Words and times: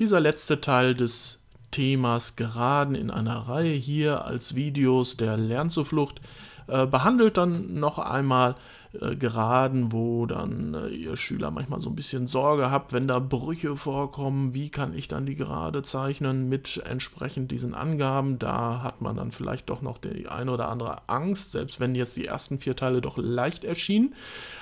Dieser 0.00 0.18
letzte 0.18 0.62
Teil 0.62 0.94
des 0.94 1.40
Themas 1.72 2.34
Geraden 2.34 2.94
in 2.94 3.10
einer 3.10 3.36
Reihe 3.36 3.74
hier 3.74 4.24
als 4.24 4.54
Videos 4.54 5.18
der 5.18 5.36
Lernzuflucht 5.36 6.22
äh, 6.68 6.86
behandelt 6.86 7.36
dann 7.36 7.74
noch 7.74 7.98
einmal 7.98 8.56
äh, 8.98 9.14
Geraden, 9.14 9.92
wo 9.92 10.26
dann 10.26 10.74
äh, 10.74 10.88
ihr 10.88 11.16
Schüler 11.16 11.52
manchmal 11.52 11.80
so 11.80 11.90
ein 11.90 11.94
bisschen 11.94 12.26
Sorge 12.26 12.72
habt, 12.72 12.92
wenn 12.92 13.06
da 13.06 13.20
Brüche 13.20 13.76
vorkommen, 13.76 14.52
wie 14.52 14.68
kann 14.68 14.96
ich 14.96 15.06
dann 15.06 15.26
die 15.26 15.36
Gerade 15.36 15.82
zeichnen 15.82 16.48
mit 16.48 16.82
entsprechend 16.84 17.52
diesen 17.52 17.74
Angaben. 17.74 18.40
Da 18.40 18.82
hat 18.82 19.00
man 19.00 19.16
dann 19.16 19.30
vielleicht 19.30 19.70
doch 19.70 19.80
noch 19.80 19.98
die 19.98 20.26
eine 20.26 20.50
oder 20.50 20.68
andere 20.68 21.08
Angst, 21.08 21.52
selbst 21.52 21.78
wenn 21.78 21.94
jetzt 21.94 22.16
die 22.16 22.26
ersten 22.26 22.58
vier 22.58 22.74
Teile 22.74 23.00
doch 23.00 23.16
leicht 23.16 23.62
erschienen. 23.62 24.14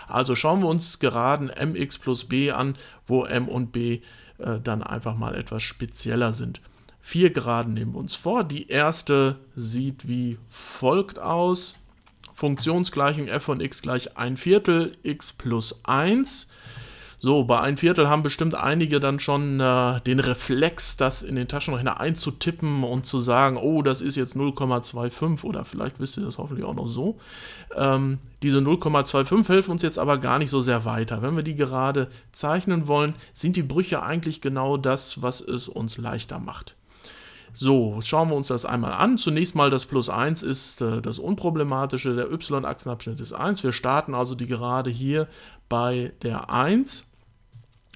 Also 0.07 0.35
schauen 0.35 0.61
wir 0.61 0.69
uns 0.69 0.99
Geraden 0.99 1.49
mx 1.49 1.99
plus 1.99 2.25
b 2.25 2.51
an, 2.51 2.77
wo 3.07 3.25
m 3.25 3.49
und 3.49 3.73
b 3.73 4.01
äh, 4.37 4.61
dann 4.61 4.83
einfach 4.83 5.17
mal 5.17 5.35
etwas 5.35 5.63
spezieller 5.63 6.35
sind. 6.35 6.61
Vier 7.01 7.31
Geraden 7.31 7.73
nehmen 7.73 7.95
wir 7.95 8.01
uns 8.01 8.15
vor. 8.15 8.45
Die 8.45 8.69
erste 8.69 9.37
sieht 9.57 10.07
wie 10.07 10.37
folgt 10.51 11.19
aus. 11.19 11.77
Funktionsgleichung 12.39 13.27
f 13.27 13.43
von 13.43 13.61
x 13.61 13.83
gleich 13.83 14.17
1 14.17 14.41
Viertel 14.41 14.93
x 15.03 15.33
plus 15.33 15.81
1. 15.83 16.47
So, 17.19 17.43
bei 17.43 17.59
1 17.59 17.81
Viertel 17.81 18.09
haben 18.09 18.23
bestimmt 18.23 18.55
einige 18.55 19.01
dann 19.01 19.19
schon 19.19 19.59
äh, 19.59 20.01
den 20.03 20.21
Reflex, 20.21 20.97
das 20.97 21.25
in 21.25 21.35
den 21.35 21.49
Taschenrechner 21.49 21.99
einzutippen 21.99 22.85
und 22.85 23.07
zu 23.07 23.19
sagen, 23.19 23.57
oh, 23.57 23.83
das 23.83 24.01
ist 24.01 24.15
jetzt 24.15 24.37
0,25 24.37 25.43
oder 25.43 25.65
vielleicht 25.65 25.99
wisst 25.99 26.17
ihr 26.17 26.23
das 26.23 26.39
hoffentlich 26.39 26.65
auch 26.65 26.77
noch 26.77 26.87
so. 26.87 27.19
Ähm, 27.75 28.19
diese 28.43 28.61
0,25 28.61 29.49
helfen 29.49 29.73
uns 29.73 29.83
jetzt 29.83 29.99
aber 29.99 30.19
gar 30.19 30.39
nicht 30.39 30.51
so 30.51 30.61
sehr 30.61 30.85
weiter. 30.85 31.23
Wenn 31.23 31.35
wir 31.35 31.43
die 31.43 31.57
gerade 31.57 32.07
zeichnen 32.31 32.87
wollen, 32.87 33.17
sind 33.33 33.57
die 33.57 33.65
Brüche 33.65 34.05
eigentlich 34.05 34.41
genau 34.41 34.77
das, 34.77 35.23
was 35.23 35.41
es 35.41 35.67
uns 35.67 35.99
leichter 35.99 36.39
macht. 36.39 36.77
So, 37.53 38.01
schauen 38.05 38.29
wir 38.29 38.37
uns 38.37 38.49
das 38.49 38.65
einmal 38.65 38.93
an. 38.93 39.19
Zunächst 39.19 39.55
mal 39.55 39.71
das 39.71 39.87
Plus 39.87 40.11
1 40.11 40.43
ist 40.43 40.81
äh, 40.81 41.01
das 41.01 41.19
Unproblematische. 41.19 42.15
Der 42.15 42.31
y-Achsenabschnitt 42.31 43.21
ist 43.21 43.33
1. 43.33 43.65
Wir 43.65 43.73
starten 43.73 44.15
also 44.15 44.35
die 44.35 44.47
Gerade 44.47 44.91
hier 44.91 45.29
bei 45.69 46.13
der 46.23 46.51
1. 46.51 47.05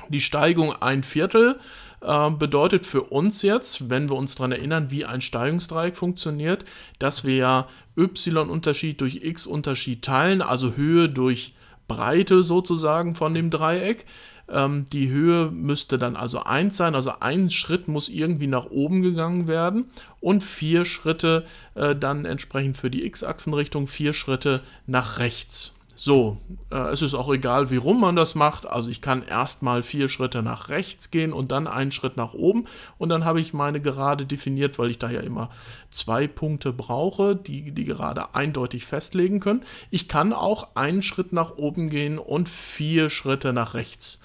Die 0.08 0.20
Steigung 0.20 0.72
ein 0.72 1.02
Viertel 1.02 1.58
äh, 2.00 2.30
bedeutet 2.30 2.86
für 2.86 3.02
uns 3.02 3.42
jetzt, 3.42 3.88
wenn 3.90 4.08
wir 4.08 4.16
uns 4.16 4.34
daran 4.34 4.52
erinnern, 4.52 4.90
wie 4.90 5.04
ein 5.04 5.20
Steigungsdreieck 5.20 5.96
funktioniert, 5.96 6.64
dass 6.98 7.24
wir 7.24 7.36
ja 7.36 7.68
y-Unterschied 7.96 9.00
durch 9.00 9.22
x-Unterschied 9.22 10.02
teilen, 10.04 10.42
also 10.42 10.76
Höhe 10.76 11.08
durch 11.08 11.54
Breite 11.88 12.42
sozusagen 12.42 13.14
von 13.14 13.34
dem 13.34 13.50
Dreieck. 13.50 14.06
Ähm, 14.52 14.86
die 14.92 15.10
Höhe 15.10 15.50
müsste 15.50 15.98
dann 15.98 16.14
also 16.14 16.44
1 16.44 16.76
sein, 16.76 16.94
also 16.94 17.14
ein 17.20 17.50
Schritt 17.50 17.88
muss 17.88 18.08
irgendwie 18.08 18.46
nach 18.46 18.66
oben 18.66 19.02
gegangen 19.02 19.48
werden 19.48 19.86
und 20.20 20.42
vier 20.42 20.84
Schritte 20.84 21.44
äh, 21.74 21.96
dann 21.96 22.24
entsprechend 22.24 22.76
für 22.76 22.90
die 22.90 23.04
x-Achsenrichtung, 23.04 23.88
vier 23.88 24.12
Schritte 24.12 24.60
nach 24.86 25.18
rechts. 25.18 25.74
So, 25.94 26.38
äh, 26.70 26.88
es 26.88 27.00
ist 27.00 27.14
auch 27.14 27.32
egal, 27.32 27.70
wie 27.70 27.76
rum 27.76 28.00
man 28.00 28.16
das 28.16 28.34
macht. 28.34 28.66
Also 28.66 28.90
ich 28.90 29.02
kann 29.02 29.22
erstmal 29.22 29.82
vier 29.82 30.08
Schritte 30.08 30.42
nach 30.42 30.68
rechts 30.68 31.10
gehen 31.10 31.32
und 31.32 31.52
dann 31.52 31.66
einen 31.66 31.92
Schritt 31.92 32.16
nach 32.16 32.34
oben. 32.34 32.64
Und 32.98 33.10
dann 33.10 33.24
habe 33.24 33.40
ich 33.40 33.52
meine 33.52 33.80
Gerade 33.80 34.26
definiert, 34.26 34.78
weil 34.78 34.90
ich 34.90 34.98
da 34.98 35.10
ja 35.10 35.20
immer 35.20 35.50
zwei 35.90 36.26
Punkte 36.26 36.72
brauche, 36.72 37.36
die 37.36 37.70
die 37.72 37.84
Gerade 37.84 38.34
eindeutig 38.34 38.84
festlegen 38.84 39.38
können. 39.38 39.62
Ich 39.90 40.08
kann 40.08 40.32
auch 40.32 40.74
einen 40.74 41.02
Schritt 41.02 41.32
nach 41.32 41.56
oben 41.56 41.88
gehen 41.88 42.18
und 42.18 42.48
vier 42.48 43.08
Schritte 43.08 43.52
nach 43.52 43.74
rechts. 43.74 44.18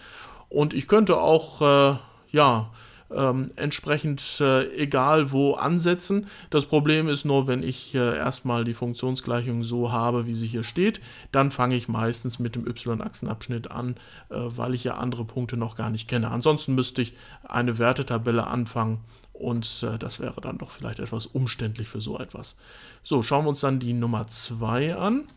Und 0.49 0.73
ich 0.73 0.87
könnte 0.87 1.17
auch, 1.17 1.61
äh, 1.61 1.97
ja, 2.31 2.71
ähm, 3.13 3.51
entsprechend 3.55 4.39
äh, 4.41 4.69
egal 4.75 5.31
wo 5.31 5.53
ansetzen. 5.53 6.27
Das 6.49 6.65
Problem 6.65 7.07
ist 7.07 7.25
nur, 7.25 7.47
wenn 7.47 7.63
ich 7.63 7.95
äh, 7.95 8.17
erstmal 8.17 8.65
die 8.65 8.73
Funktionsgleichung 8.73 9.63
so 9.63 9.91
habe, 9.91 10.25
wie 10.25 10.35
sie 10.35 10.47
hier 10.47 10.63
steht, 10.63 10.99
dann 11.31 11.51
fange 11.51 11.75
ich 11.75 11.87
meistens 11.87 12.39
mit 12.39 12.55
dem 12.55 12.67
y-Achsenabschnitt 12.67 13.71
an, 13.71 13.95
äh, 14.29 14.35
weil 14.35 14.73
ich 14.73 14.83
ja 14.83 14.97
andere 14.97 15.25
Punkte 15.25 15.57
noch 15.57 15.75
gar 15.75 15.89
nicht 15.89 16.09
kenne. 16.09 16.29
Ansonsten 16.29 16.75
müsste 16.75 17.01
ich 17.01 17.13
eine 17.47 17.77
Wertetabelle 17.77 18.47
anfangen 18.47 18.99
und 19.33 19.83
äh, 19.83 19.97
das 19.97 20.19
wäre 20.19 20.41
dann 20.41 20.57
doch 20.57 20.71
vielleicht 20.71 20.99
etwas 20.99 21.27
umständlich 21.27 21.87
für 21.87 22.01
so 22.01 22.17
etwas. 22.19 22.55
So, 23.03 23.21
schauen 23.21 23.45
wir 23.45 23.49
uns 23.49 23.61
dann 23.61 23.79
die 23.79 23.93
Nummer 23.93 24.27
2 24.27 24.95
an. 24.95 25.27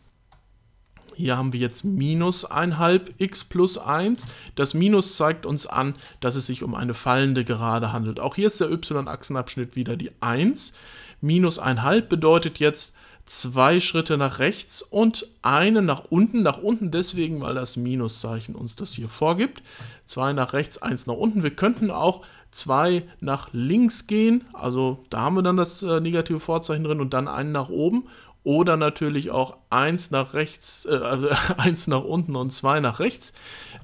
Hier 1.15 1.37
haben 1.37 1.53
wir 1.53 1.59
jetzt 1.59 1.83
minus 1.83 2.49
1,5 2.49 3.01
x 3.17 3.43
plus 3.43 3.77
1. 3.77 4.27
Das 4.55 4.73
Minus 4.73 5.17
zeigt 5.17 5.45
uns 5.45 5.67
an, 5.67 5.95
dass 6.19 6.35
es 6.35 6.47
sich 6.47 6.63
um 6.63 6.75
eine 6.75 6.93
fallende 6.93 7.43
Gerade 7.45 7.91
handelt. 7.91 8.19
Auch 8.19 8.35
hier 8.35 8.47
ist 8.47 8.59
der 8.59 8.71
y-Achsenabschnitt 8.71 9.75
wieder 9.75 9.95
die 9.95 10.11
1. 10.21 10.73
Minus 11.21 11.61
1,5 11.61 12.01
bedeutet 12.01 12.59
jetzt 12.59 12.93
zwei 13.25 13.79
Schritte 13.79 14.17
nach 14.17 14.39
rechts 14.39 14.81
und 14.81 15.27
einen 15.41 15.85
nach 15.85 16.05
unten. 16.09 16.43
Nach 16.43 16.57
unten 16.57 16.91
deswegen, 16.91 17.41
weil 17.41 17.55
das 17.55 17.77
Minuszeichen 17.77 18.55
uns 18.55 18.75
das 18.75 18.93
hier 18.93 19.09
vorgibt. 19.09 19.61
Zwei 20.05 20.33
nach 20.33 20.53
rechts, 20.53 20.81
eins 20.81 21.07
nach 21.07 21.15
unten. 21.15 21.43
Wir 21.43 21.55
könnten 21.55 21.91
auch 21.91 22.23
zwei 22.51 23.03
nach 23.19 23.49
links 23.53 24.07
gehen. 24.07 24.43
Also 24.53 24.99
da 25.09 25.21
haben 25.21 25.35
wir 25.35 25.43
dann 25.43 25.57
das 25.57 25.83
äh, 25.83 25.99
negative 26.01 26.39
Vorzeichen 26.39 26.83
drin 26.83 26.99
und 26.99 27.13
dann 27.13 27.27
einen 27.27 27.51
nach 27.51 27.69
oben 27.69 28.07
oder 28.43 28.75
natürlich 28.75 29.29
auch 29.29 29.57
eins 29.69 30.09
nach 30.09 30.33
rechts, 30.33 30.85
äh, 30.85 30.95
also 30.95 31.29
eins 31.57 31.87
nach 31.87 32.03
unten 32.03 32.35
und 32.35 32.51
zwei 32.51 32.79
nach 32.79 32.99
rechts. 32.99 33.33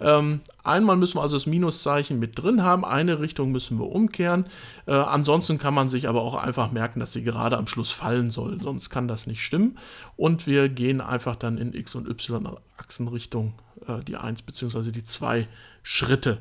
Ähm, 0.02 0.42
einmal 0.64 0.98
müssen 0.98 1.18
wir 1.18 1.22
also 1.22 1.36
das 1.36 1.46
Minuszeichen 1.46 2.20
mit 2.20 2.42
drin 2.42 2.64
haben, 2.64 2.84
eine 2.84 3.20
Richtung 3.20 3.52
müssen 3.52 3.78
wir 3.80 3.88
umkehren. 3.88 4.48
Äh, 4.88 4.94
ansonsten 4.94 5.58
kann 5.60 5.74
man 5.74 5.90
sich 5.90 6.08
aber 6.08 6.22
auch 6.22 6.36
einfach 6.36 6.72
merken, 6.72 7.00
dass 7.00 7.14
sie 7.14 7.24
gerade 7.24 7.58
am 7.58 7.68
Schluss 7.68 7.92
fallen 7.92 8.32
soll, 8.32 8.60
sonst 8.62 8.90
kann 8.90 9.08
das 9.08 9.28
nicht 9.28 9.44
stimmen. 9.44 9.78
Und 10.16 10.48
wir 10.48 10.70
gehen 10.70 11.02
einfach 11.02 11.36
dann 11.36 11.58
in 11.58 11.74
x 11.74 11.94
und 11.94 12.08
y-Achsenrichtung 12.08 13.54
äh, 13.88 14.04
die 14.04 14.18
1 14.18 14.42
bzw. 14.42 14.92
die 14.92 15.04
2 15.04 15.48
Schritte. 15.84 16.40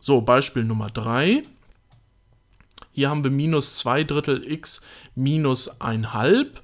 So, 0.00 0.20
Beispiel 0.20 0.64
Nummer 0.64 0.88
3. 0.88 1.42
Hier 2.92 3.10
haben 3.10 3.24
wir 3.24 3.30
minus 3.30 3.78
2 3.78 4.04
Drittel 4.04 4.50
x 4.50 4.80
minus 5.14 5.80
1 5.80 6.12
halb. 6.12 6.62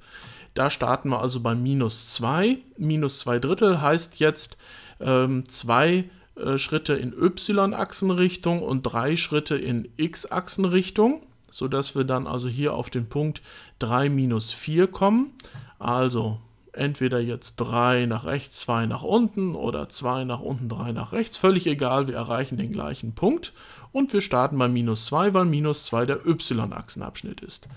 Da 0.54 0.70
starten 0.70 1.08
wir 1.08 1.20
also 1.20 1.40
bei 1.40 1.54
minus 1.54 2.14
2. 2.14 2.58
Minus 2.78 3.18
2 3.20 3.40
Drittel 3.40 3.82
heißt 3.82 4.20
jetzt 4.20 4.56
ähm, 5.00 5.48
zwei 5.48 6.04
äh, 6.36 6.58
Schritte 6.58 6.94
in 6.94 7.12
y-Achsenrichtung 7.12 8.62
und 8.62 8.82
drei 8.82 9.16
Schritte 9.16 9.56
in 9.56 9.88
x-Achsenrichtung, 9.96 11.22
sodass 11.50 11.96
wir 11.96 12.04
dann 12.04 12.26
also 12.26 12.48
hier 12.48 12.74
auf 12.74 12.88
den 12.88 13.08
Punkt 13.08 13.42
3 13.80 14.08
minus 14.08 14.52
4 14.52 14.86
kommen. 14.86 15.32
Also 15.78 16.38
entweder 16.72 17.20
jetzt 17.20 17.56
3 17.56 18.06
nach 18.06 18.24
rechts, 18.24 18.60
2 18.60 18.86
nach 18.86 19.02
unten 19.02 19.54
oder 19.54 19.88
2 19.88 20.24
nach 20.24 20.40
unten, 20.40 20.68
3 20.68 20.92
nach 20.92 21.12
rechts. 21.12 21.36
Völlig 21.36 21.66
egal, 21.66 22.08
wir 22.08 22.14
erreichen 22.14 22.56
den 22.56 22.72
gleichen 22.72 23.14
Punkt. 23.14 23.52
Und 23.92 24.12
wir 24.12 24.20
starten 24.20 24.58
bei 24.58 24.66
minus 24.68 25.06
2, 25.06 25.34
weil 25.34 25.44
minus 25.44 25.86
2 25.86 26.06
der 26.06 26.26
y-Achsenabschnitt 26.26 27.40
ist. 27.40 27.68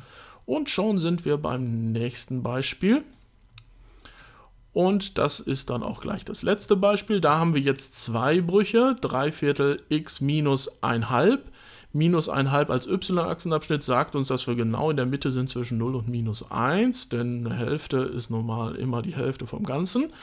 Und 0.48 0.70
schon 0.70 1.00
sind 1.00 1.26
wir 1.26 1.38
beim 1.38 1.92
nächsten 1.92 2.42
Beispiel. 2.42 3.04
Und 4.72 5.18
das 5.18 5.42
ist 5.42 5.70
dann 5.70 5.84
auch 5.84 6.00
gleich 6.00 6.24
das 6.24 6.42
letzte 6.42 6.78
Beispiel. 6.78 7.20
Da 7.20 7.38
haben 7.38 7.54
wir 7.54 7.62
jetzt 7.62 8.02
zwei 8.02 8.40
Brüche, 8.40 8.96
3 9.02 9.34
Viertel 9.34 9.84
x 9.90 10.22
minus 10.22 10.82
1,5. 10.82 11.40
Minus 11.92 12.30
1,5 12.30 12.70
als 12.70 12.88
y-Achsenabschnitt 12.88 13.84
sagt 13.84 14.16
uns, 14.16 14.30
dass 14.30 14.48
wir 14.48 14.56
genau 14.56 14.90
in 14.90 14.96
der 14.96 15.06
Mitte 15.06 15.34
sind 15.34 15.50
zwischen 15.50 15.78
0 15.80 15.96
und 15.96 16.08
minus 16.08 16.50
1, 16.50 17.10
denn 17.10 17.46
eine 17.46 17.56
Hälfte 17.56 17.98
ist 17.98 18.30
normal 18.30 18.76
immer 18.76 19.02
die 19.02 19.16
Hälfte 19.16 19.48
vom 19.48 19.64
Ganzen. 19.64 20.14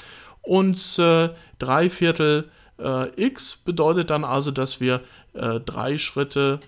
Und 0.41 0.99
äh, 0.99 1.31
3 1.59 1.91
Viertel 1.91 2.49
äh, 2.79 3.09
x 3.23 3.57
bedeutet 3.57 4.09
dann 4.09 4.25
also, 4.25 4.51
dass 4.53 4.81
wir 4.81 5.03
äh, 5.35 5.61
drei 5.61 5.99
Schritte 5.99 6.61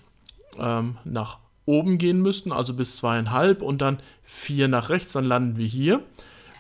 ähm, 0.59 0.99
nach 1.05 1.39
oben 1.67 1.99
gehen 1.99 2.23
müssten, 2.23 2.53
also 2.53 2.75
bis 2.75 2.97
zweieinhalb 2.97 3.61
und 3.61 3.83
dann 3.83 3.99
vier 4.23 4.69
nach 4.69 4.89
rechts, 4.89 5.13
dann 5.13 5.25
landen 5.25 5.59
wir 5.59 5.67
hier. 5.67 6.01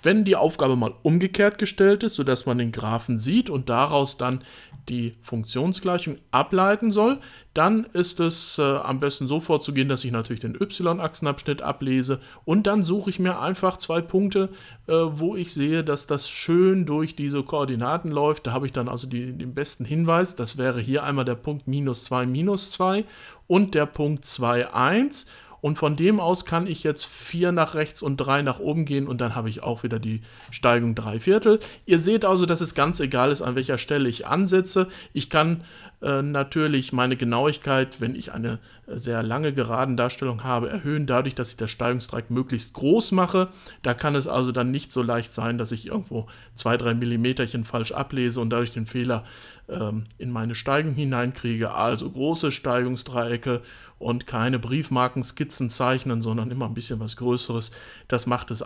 Wenn 0.03 0.25
die 0.25 0.37
Aufgabe 0.37 0.77
mal 0.77 0.95
umgekehrt 1.03 1.59
gestellt 1.59 2.03
ist, 2.03 2.15
sodass 2.15 2.47
man 2.47 2.59
den 2.59 2.73
Graphen 2.73 3.19
sieht 3.19 3.51
und 3.51 3.69
daraus 3.69 4.17
dann 4.17 4.41
die 4.89 5.15
Funktionsgleichung 5.23 6.17
ableiten 6.31 6.93
soll, 6.93 7.19
dann 7.55 7.85
ist 7.93 8.21
es 8.21 8.59
äh, 8.59 8.63
am 8.63 9.01
besten 9.01 9.29
so 9.29 9.41
vorzugehen, 9.41 9.89
dass 9.89 10.05
ich 10.05 10.13
natürlich 10.13 10.41
den 10.41 10.55
y-Achsenabschnitt 10.55 11.63
ablese 11.63 12.21
und 12.45 12.67
dann 12.67 12.85
suche 12.85 13.11
ich 13.11 13.19
mir 13.19 13.41
einfach 13.41 13.79
zwei 13.79 14.01
Punkte, 14.01 14.51
äh, 14.87 14.93
wo 14.93 15.35
ich 15.35 15.53
sehe, 15.53 15.83
dass 15.83 16.07
das 16.07 16.29
schön 16.29 16.87
durch 16.87 17.17
diese 17.17 17.43
Koordinaten 17.43 18.11
läuft. 18.11 18.47
Da 18.47 18.53
habe 18.53 18.67
ich 18.67 18.73
dann 18.73 18.89
also 18.89 19.09
die, 19.09 19.33
den 19.33 19.55
besten 19.55 19.85
Hinweis. 19.85 20.37
Das 20.37 20.57
wäre 20.57 20.81
hier 20.81 21.03
einmal 21.03 21.25
der 21.25 21.35
Punkt 21.35 21.67
minus 21.67 22.05
2, 22.05 22.27
minus 22.27 22.71
2 22.73 23.05
und 23.47 23.75
der 23.75 23.87
Punkt 23.87 24.25
2, 24.25 24.73
1. 24.73 25.27
Und 25.61 25.79
von 25.79 25.97
dem 25.97 26.21
aus 26.21 26.45
kann 26.45 26.67
ich 26.67 26.83
jetzt 26.83 27.05
4 27.07 27.53
nach 27.53 27.75
rechts 27.75 28.03
und 28.03 28.17
3 28.17 28.43
nach 28.43 28.59
oben 28.59 28.85
gehen 28.85 29.07
und 29.07 29.21
dann 29.21 29.35
habe 29.35 29.49
ich 29.49 29.63
auch 29.63 29.83
wieder 29.83 29.99
die 29.99 30.23
Steigung 30.51 30.95
3 30.95 31.21
Viertel. 31.21 31.61
Ihr 31.85 31.99
seht 31.99 32.25
also, 32.25 32.47
dass 32.47 32.61
es 32.61 32.75
ganz 32.75 33.01
egal 33.01 33.31
ist, 33.31 33.43
an 33.43 33.55
welcher 33.55 33.79
Stelle 33.79 34.09
ich 34.09 34.27
ansetze. 34.27 34.89
Ich 35.13 35.31
kann 35.31 35.63
äh, 36.03 36.21
natürlich 36.21 36.93
meine 36.93 37.17
Genauigkeit, 37.17 38.01
wenn 38.01 38.15
ich 38.15 38.33
eine 38.33 38.59
sehr 38.87 39.23
lange 39.23 39.55
Geradendarstellung 39.55 40.45
habe, 40.45 40.69
erhöhen, 40.69 41.07
dadurch, 41.07 41.35
dass 41.35 41.51
ich 41.51 41.57
das 41.57 41.71
Steigungsdreieck 41.71 42.31
möglichst 42.31 42.75
groß 42.75 43.13
mache. 43.13 43.49
Da 43.83 43.95
kann 43.95 44.15
es 44.15 44.27
also 44.27 44.53
dann 44.53 44.71
nicht 44.71 44.93
so 44.93 45.03
leicht 45.03 45.33
sein, 45.33 45.57
dass 45.57 45.73
ich 45.73 45.87
irgendwo 45.87 46.27
zwei, 46.55 46.77
drei 46.77 46.93
Millimeterchen 46.93 47.65
falsch 47.65 47.93
ablese 47.93 48.41
und 48.41 48.51
dadurch 48.51 48.73
den 48.73 48.87
Fehler 48.87 49.25
ähm, 49.69 50.05
in 50.19 50.31
meine 50.31 50.55
Steigung 50.55 50.95
hineinkriege. 50.95 51.73
Also 51.73 52.11
große 52.11 52.53
Steigungsdreiecke 52.53 53.63
und 53.99 54.27
keine 54.27 54.59
Briefmarkenskizzen 54.59 55.71
zeichnen, 55.71 56.21
sondern 56.21 56.51
immer 56.51 56.67
ein 56.67 56.75
bisschen 56.75 57.01
was 57.01 57.17
Größeres. 57.17 57.71
Das 58.09 58.27
macht 58.27 58.51
es 58.51 58.63